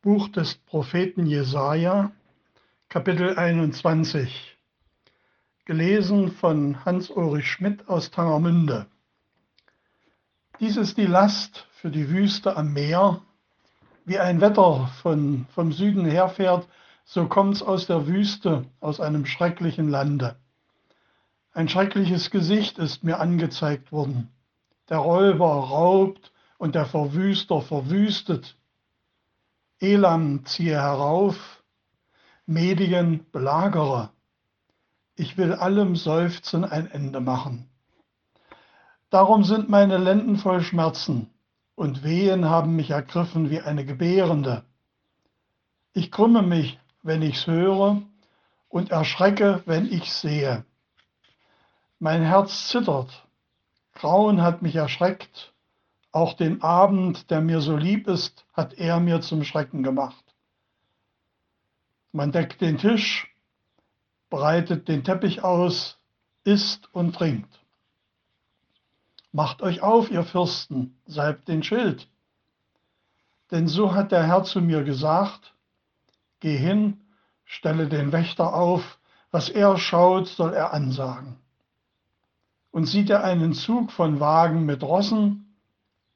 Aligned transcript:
Buch 0.00 0.28
des 0.28 0.54
Propheten 0.54 1.26
Jesaja, 1.26 2.12
Kapitel 2.88 3.36
21. 3.36 4.56
Gelesen 5.64 6.30
von 6.30 6.84
Hans-Ulrich 6.84 7.50
Schmidt 7.50 7.88
aus 7.88 8.12
Tangermünde. 8.12 8.86
Dies 10.60 10.76
ist 10.76 10.98
die 10.98 11.06
Last 11.06 11.66
für 11.72 11.90
die 11.90 12.10
Wüste 12.10 12.56
am 12.56 12.74
Meer. 12.74 13.22
Wie 14.04 14.20
ein 14.20 14.40
Wetter 14.40 14.88
von, 15.02 15.46
vom 15.52 15.72
Süden 15.72 16.04
herfährt, 16.04 16.68
so 17.04 17.26
kommt 17.26 17.56
es 17.56 17.62
aus 17.64 17.88
der 17.88 18.06
Wüste, 18.06 18.66
aus 18.78 19.00
einem 19.00 19.26
schrecklichen 19.26 19.88
Lande. 19.88 20.36
Ein 21.52 21.68
schreckliches 21.68 22.30
Gesicht 22.30 22.78
ist 22.78 23.02
mir 23.02 23.18
angezeigt 23.18 23.90
worden. 23.90 24.30
Der 24.90 24.98
Räuber 24.98 25.54
raubt 25.54 26.30
und 26.56 26.76
der 26.76 26.86
Verwüster 26.86 27.62
verwüstet. 27.62 28.57
Elam 29.80 30.44
ziehe 30.44 30.74
herauf, 30.74 31.62
Medien 32.46 33.24
belagere. 33.30 34.10
Ich 35.14 35.36
will 35.36 35.52
allem 35.52 35.94
Seufzen 35.94 36.64
ein 36.64 36.90
Ende 36.90 37.20
machen. 37.20 37.70
Darum 39.10 39.44
sind 39.44 39.68
meine 39.68 39.96
Lenden 39.98 40.36
voll 40.36 40.62
Schmerzen 40.62 41.30
und 41.76 42.02
Wehen 42.02 42.46
haben 42.46 42.74
mich 42.74 42.90
ergriffen 42.90 43.50
wie 43.50 43.60
eine 43.60 43.84
Gebärende. 43.84 44.64
Ich 45.92 46.10
krümme 46.10 46.42
mich, 46.42 46.80
wenn 47.02 47.22
ich's 47.22 47.46
höre 47.46 48.02
und 48.68 48.90
erschrecke, 48.90 49.62
wenn 49.64 49.86
ich's 49.86 50.20
sehe. 50.20 50.64
Mein 52.00 52.22
Herz 52.22 52.68
zittert, 52.68 53.28
Grauen 53.92 54.42
hat 54.42 54.60
mich 54.60 54.74
erschreckt 54.74 55.52
auch 56.12 56.34
den 56.34 56.62
Abend, 56.62 57.30
der 57.30 57.40
mir 57.40 57.60
so 57.60 57.76
lieb 57.76 58.08
ist, 58.08 58.46
hat 58.52 58.74
er 58.74 59.00
mir 59.00 59.20
zum 59.20 59.44
Schrecken 59.44 59.82
gemacht. 59.82 60.24
Man 62.12 62.32
deckt 62.32 62.60
den 62.60 62.78
Tisch, 62.78 63.34
breitet 64.30 64.88
den 64.88 65.04
Teppich 65.04 65.44
aus, 65.44 65.98
isst 66.44 66.92
und 66.94 67.14
trinkt. 67.14 67.60
Macht 69.32 69.60
euch 69.62 69.82
auf, 69.82 70.10
ihr 70.10 70.24
Fürsten, 70.24 70.98
salbt 71.06 71.48
den 71.48 71.62
Schild. 71.62 72.08
Denn 73.50 73.68
so 73.68 73.94
hat 73.94 74.12
der 74.12 74.26
Herr 74.26 74.44
zu 74.44 74.60
mir 74.60 74.84
gesagt, 74.84 75.54
geh 76.40 76.56
hin, 76.56 77.00
stelle 77.44 77.88
den 77.88 78.12
Wächter 78.12 78.54
auf, 78.54 78.98
was 79.30 79.48
er 79.48 79.76
schaut, 79.76 80.28
soll 80.28 80.54
er 80.54 80.72
ansagen. 80.72 81.36
Und 82.70 82.86
sieht 82.86 83.10
er 83.10 83.24
einen 83.24 83.52
Zug 83.52 83.92
von 83.92 84.20
Wagen 84.20 84.64
mit 84.64 84.82
Rossen, 84.82 85.47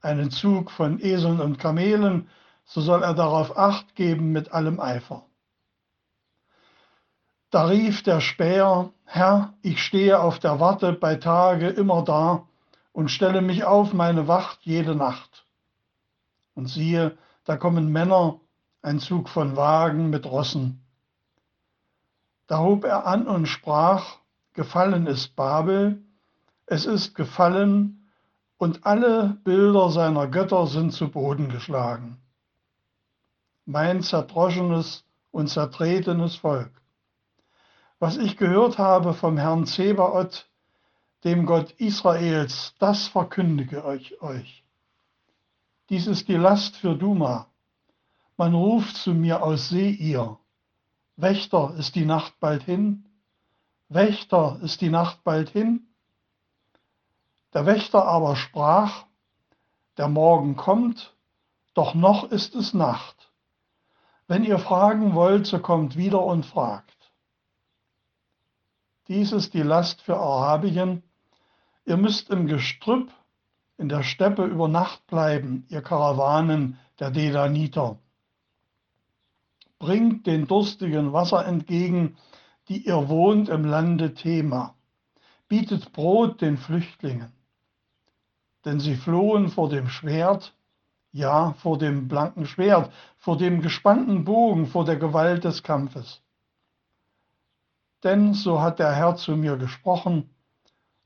einen 0.00 0.30
Zug 0.30 0.70
von 0.70 1.00
Eseln 1.00 1.40
und 1.40 1.58
Kamelen, 1.58 2.28
so 2.64 2.80
soll 2.80 3.02
er 3.02 3.14
darauf 3.14 3.56
acht 3.56 3.94
geben 3.94 4.32
mit 4.32 4.52
allem 4.52 4.80
Eifer. 4.80 5.24
Da 7.50 7.64
rief 7.64 8.02
der 8.02 8.20
Späher, 8.20 8.90
Herr, 9.04 9.54
ich 9.62 9.82
stehe 9.82 10.20
auf 10.20 10.38
der 10.38 10.60
Warte 10.60 10.92
bei 10.92 11.14
Tage 11.14 11.68
immer 11.68 12.04
da 12.04 12.46
und 12.92 13.10
stelle 13.10 13.40
mich 13.40 13.64
auf 13.64 13.94
meine 13.94 14.28
Wacht 14.28 14.58
jede 14.62 14.94
Nacht. 14.94 15.46
Und 16.54 16.66
siehe, 16.66 17.16
da 17.44 17.56
kommen 17.56 17.90
Männer, 17.90 18.40
ein 18.82 18.98
Zug 18.98 19.30
von 19.30 19.56
Wagen 19.56 20.10
mit 20.10 20.26
Rossen. 20.26 20.82
Da 22.46 22.58
hob 22.58 22.84
er 22.84 23.06
an 23.06 23.26
und 23.26 23.46
sprach, 23.46 24.18
gefallen 24.52 25.06
ist 25.06 25.34
Babel, 25.34 26.02
es 26.66 26.84
ist 26.84 27.14
gefallen, 27.14 27.97
und 28.58 28.84
alle 28.84 29.38
Bilder 29.44 29.90
seiner 29.90 30.26
Götter 30.26 30.66
sind 30.66 30.92
zu 30.92 31.08
Boden 31.08 31.48
geschlagen. 31.48 32.18
Mein 33.64 34.02
zerdroschenes 34.02 35.04
und 35.30 35.48
zertretenes 35.48 36.36
Volk. 36.36 36.72
Was 38.00 38.16
ich 38.16 38.36
gehört 38.36 38.78
habe 38.78 39.14
vom 39.14 39.38
Herrn 39.38 39.66
Zebaoth, 39.66 40.48
dem 41.24 41.46
Gott 41.46 41.72
Israels, 41.72 42.74
das 42.78 43.08
verkündige 43.08 43.82
ich 43.96 44.20
euch. 44.22 44.64
Dies 45.88 46.06
ist 46.06 46.28
die 46.28 46.36
Last 46.36 46.76
für 46.76 46.94
Duma. 46.94 47.46
Man 48.36 48.54
ruft 48.54 48.96
zu 48.96 49.14
mir 49.14 49.42
aus 49.42 49.68
Seir. 49.68 50.38
Wächter, 51.16 51.74
ist 51.76 51.96
die 51.96 52.04
Nacht 52.04 52.38
bald 52.38 52.62
hin? 52.62 53.04
Wächter, 53.88 54.60
ist 54.62 54.80
die 54.80 54.90
Nacht 54.90 55.24
bald 55.24 55.48
hin? 55.50 55.87
Der 57.54 57.64
Wächter 57.64 58.04
aber 58.04 58.36
sprach, 58.36 59.06
der 59.96 60.08
Morgen 60.08 60.56
kommt, 60.56 61.16
doch 61.72 61.94
noch 61.94 62.30
ist 62.30 62.54
es 62.54 62.74
Nacht. 62.74 63.32
Wenn 64.26 64.44
ihr 64.44 64.58
fragen 64.58 65.14
wollt, 65.14 65.46
so 65.46 65.58
kommt 65.58 65.96
wieder 65.96 66.22
und 66.22 66.44
fragt. 66.44 67.10
Dies 69.08 69.32
ist 69.32 69.54
die 69.54 69.62
Last 69.62 70.02
für 70.02 70.18
Arabien. 70.18 71.02
Ihr 71.86 71.96
müsst 71.96 72.28
im 72.28 72.46
Gestrüpp 72.46 73.10
in 73.78 73.88
der 73.88 74.02
Steppe 74.02 74.44
über 74.44 74.68
Nacht 74.68 75.06
bleiben, 75.06 75.64
ihr 75.70 75.80
Karawanen 75.80 76.78
der 77.00 77.10
Dedaniter. 77.10 77.98
Bringt 79.78 80.26
den 80.26 80.46
Durstigen 80.46 81.14
Wasser 81.14 81.46
entgegen, 81.46 82.18
die 82.68 82.86
ihr 82.86 83.08
wohnt 83.08 83.48
im 83.48 83.64
Lande 83.64 84.12
Thema. 84.12 84.74
Bietet 85.48 85.92
Brot 85.92 86.42
den 86.42 86.58
Flüchtlingen 86.58 87.37
denn 88.68 88.80
sie 88.80 88.96
flohen 88.96 89.48
vor 89.48 89.70
dem 89.70 89.88
Schwert, 89.88 90.52
ja, 91.10 91.54
vor 91.54 91.78
dem 91.78 92.06
blanken 92.06 92.44
Schwert, 92.44 92.92
vor 93.16 93.38
dem 93.38 93.62
gespannten 93.62 94.24
Bogen, 94.26 94.66
vor 94.66 94.84
der 94.84 94.96
Gewalt 94.96 95.44
des 95.44 95.62
Kampfes. 95.62 96.20
Denn, 98.04 98.34
so 98.34 98.60
hat 98.60 98.78
der 98.78 98.92
Herr 98.92 99.16
zu 99.16 99.36
mir 99.36 99.56
gesprochen, 99.56 100.28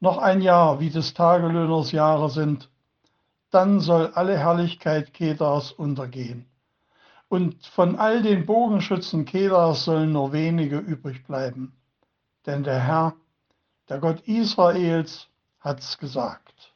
noch 0.00 0.16
ein 0.16 0.40
Jahr, 0.40 0.80
wie 0.80 0.88
des 0.88 1.12
Tagelöhners 1.12 1.92
Jahre 1.92 2.30
sind, 2.30 2.70
dann 3.50 3.80
soll 3.80 4.06
alle 4.14 4.38
Herrlichkeit 4.38 5.12
Kedars 5.12 5.70
untergehen. 5.70 6.46
Und 7.28 7.66
von 7.66 7.96
all 7.96 8.22
den 8.22 8.46
Bogenschützen 8.46 9.26
Kedars 9.26 9.84
sollen 9.84 10.12
nur 10.12 10.32
wenige 10.32 10.78
übrig 10.78 11.26
bleiben. 11.26 11.74
Denn 12.46 12.64
der 12.64 12.80
Herr, 12.80 13.14
der 13.90 13.98
Gott 13.98 14.22
Israels, 14.22 15.28
hat's 15.60 15.98
gesagt. 15.98 16.69